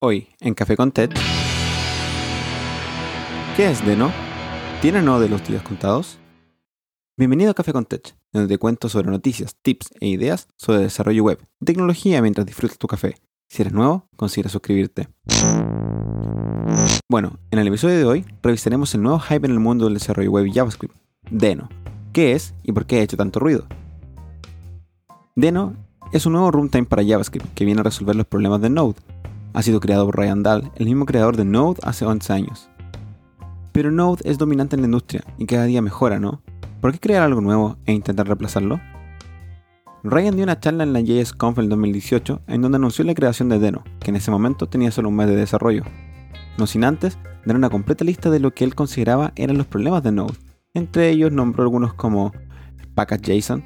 [0.00, 1.10] Hoy, en Café con Ted.
[3.56, 4.12] ¿Qué es Deno?
[4.80, 6.20] ¿Tiene no de los días contados?
[7.16, 11.24] Bienvenido a Café con Tech, donde te cuento sobre noticias, tips e ideas sobre desarrollo
[11.24, 13.16] web y tecnología mientras disfrutas tu café.
[13.48, 15.08] Si eres nuevo, considera suscribirte.
[17.10, 20.30] Bueno, en el episodio de hoy revisaremos el nuevo hype en el mundo del desarrollo
[20.30, 20.94] web y JavaScript,
[21.28, 21.68] Deno.
[22.12, 23.66] ¿Qué es y por qué ha hecho tanto ruido?
[25.34, 25.74] Deno
[26.12, 28.94] es un nuevo runtime para JavaScript que viene a resolver los problemas de Node.
[29.54, 32.70] Ha sido creado por Ryan Dahl, el mismo creador de Node hace 11 años.
[33.72, 36.42] Pero Node es dominante en la industria y cada día mejora, ¿no?
[36.80, 38.80] ¿Por qué crear algo nuevo e intentar reemplazarlo?
[40.04, 43.58] Ryan dio una charla en la JSConf el 2018 en donde anunció la creación de
[43.58, 45.82] Deno, que en ese momento tenía solo un mes de desarrollo.
[46.56, 50.02] No sin antes dar una completa lista de lo que él consideraba eran los problemas
[50.02, 50.34] de Node.
[50.74, 52.32] Entre ellos nombró algunos como
[52.94, 53.64] Package.json,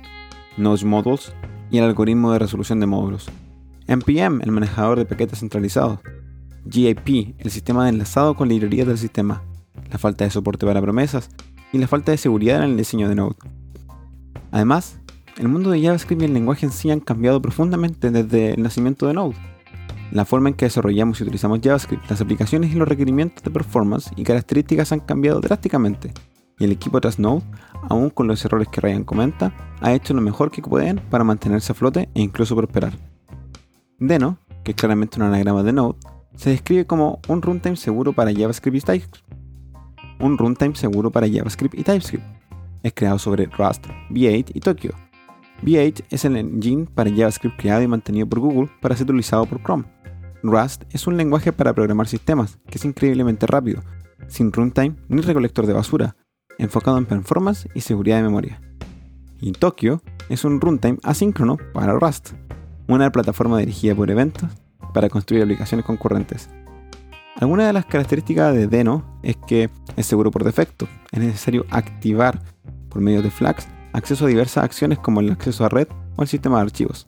[0.56, 1.34] Node Models
[1.70, 3.30] y el algoritmo de resolución de módulos.
[3.86, 6.00] NPM, el manejador de paquetes centralizados.
[6.68, 9.42] GIP, el sistema de enlazado con librerías del sistema.
[9.90, 11.30] La falta de soporte para promesas
[11.72, 13.36] y la falta de seguridad en el diseño de Node.
[14.50, 14.98] Además,
[15.38, 19.06] el mundo de JavaScript y el lenguaje en sí han cambiado profundamente desde el nacimiento
[19.06, 19.36] de Node.
[20.10, 24.10] La forma en que desarrollamos y utilizamos JavaScript, las aplicaciones y los requerimientos de performance
[24.14, 26.12] y características han cambiado drásticamente,
[26.58, 27.42] y el equipo tras Node,
[27.88, 31.72] aún con los errores que Ryan comenta, ha hecho lo mejor que pueden para mantenerse
[31.72, 32.92] a flote e incluso prosperar.
[34.06, 35.96] Deno, que es claramente un anagrama de Node,
[36.34, 39.32] se describe como un runtime seguro para JavaScript y TypeScript.
[40.18, 42.24] Un runtime seguro para JavaScript y TypeScript.
[42.82, 44.90] Es creado sobre Rust, V8 y Tokyo.
[45.62, 49.62] V8 es el engine para JavaScript creado y mantenido por Google para ser utilizado por
[49.62, 49.84] Chrome.
[50.42, 53.82] Rust es un lenguaje para programar sistemas que es increíblemente rápido,
[54.26, 56.16] sin runtime ni recolector de basura,
[56.58, 58.60] enfocado en performance y seguridad de memoria.
[59.40, 62.32] Y Tokyo es un runtime asíncrono para Rust,
[62.88, 64.48] una plataforma dirigida por eventos
[64.92, 66.48] para construir aplicaciones concurrentes.
[67.36, 70.86] Alguna de las características de Deno es que es seguro por defecto.
[71.10, 72.40] Es necesario activar
[72.88, 76.28] por medio de flags acceso a diversas acciones como el acceso a red o el
[76.28, 77.06] sistema de archivos.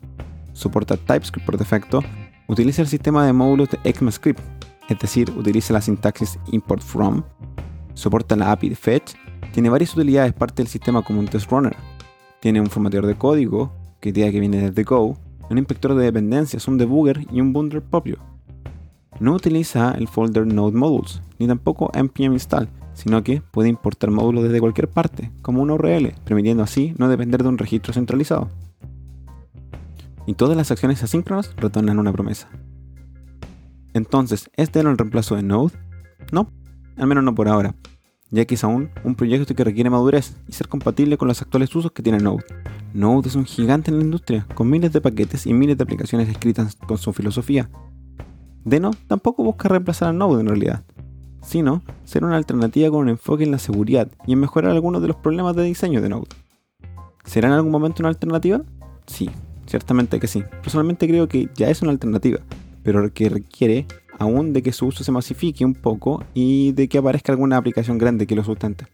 [0.53, 2.03] Soporta TypeScript por defecto.
[2.47, 4.41] Utiliza el sistema de módulos de ECMAScript,
[4.89, 7.23] es decir, utiliza la sintaxis import from.
[7.95, 9.15] Soporta la API de fetch.
[9.53, 11.77] Tiene varias utilidades parte del sistema como un test runner.
[12.41, 15.17] Tiene un formateador de código, que diga que viene desde Go,
[15.50, 18.19] un inspector de dependencias, un debugger y un bundler propio.
[19.21, 24.44] No utiliza el folder Node Modules, ni tampoco npm install, sino que puede importar módulos
[24.44, 28.49] desde cualquier parte, como un URL, permitiendo así no depender de un registro centralizado.
[30.27, 32.49] Y todas las acciones asíncronas retornan una promesa.
[33.93, 35.75] Entonces, ¿es Deno el reemplazo de Node?
[36.32, 36.50] No,
[36.97, 37.75] al menos no por ahora,
[38.31, 41.75] ya que es aún un proyecto que requiere madurez y ser compatible con los actuales
[41.76, 42.44] usos que tiene Node.
[42.94, 46.28] Node es un gigante en la industria, con miles de paquetes y miles de aplicaciones
[46.28, 47.69] escritas con su filosofía.
[48.65, 50.84] Deno tampoco busca reemplazar a Node en realidad,
[51.43, 55.09] sino ser una alternativa con un enfoque en la seguridad y en mejorar algunos de
[55.09, 56.28] los problemas de diseño de Node.
[57.25, 58.62] ¿Será en algún momento una alternativa?
[59.09, 59.28] Sí,
[59.66, 60.44] ciertamente que sí.
[60.62, 62.38] Personalmente creo que ya es una alternativa,
[62.84, 63.88] pero que requiere
[64.21, 67.99] aún de que su uso se masifique un poco y de que aparezca alguna aplicación
[67.99, 68.87] grande que lo sustente.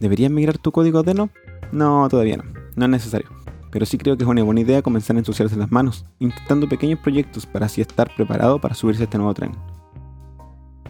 [0.00, 1.30] ¿Deberías migrar tu código a Deno?
[1.70, 2.61] No, todavía no.
[2.76, 3.28] No es necesario.
[3.70, 6.98] Pero sí creo que es una buena idea comenzar a ensuciarse las manos, intentando pequeños
[6.98, 9.52] proyectos para así estar preparado para subirse a este nuevo tren.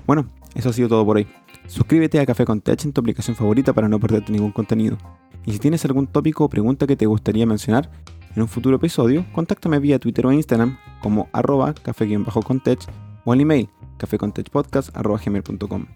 [0.06, 1.26] Bueno, eso ha sido todo por hoy.
[1.66, 4.98] Suscríbete a Café con Tech en tu aplicación favorita para no perderte ningún contenido.
[5.46, 7.90] Y si tienes algún tópico o pregunta que te gustaría mencionar
[8.34, 12.80] en un futuro episodio, contáctame vía Twitter o Instagram como arroba café-contech
[13.24, 15.86] o al email cafécontechpodcast.gmail.com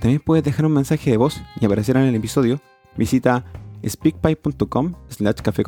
[0.00, 2.60] También puedes dejar un mensaje de voz y aparecer en el episodio.
[2.96, 3.44] Visita
[3.84, 5.62] speakpipe.com slash café.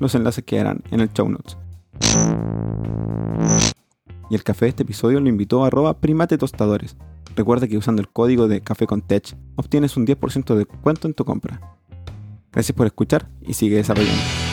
[0.00, 1.56] Los enlaces quedarán en el show notes.
[4.28, 6.96] Y el café de este episodio lo invitó a arroba primate tostadores.
[7.36, 11.14] Recuerda que usando el código de café con tech obtienes un 10% de descuento en
[11.14, 11.60] tu compra.
[12.52, 14.45] Gracias por escuchar y sigue desarrollando.